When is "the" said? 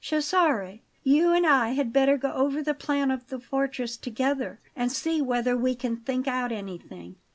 2.63-2.73, 3.27-3.39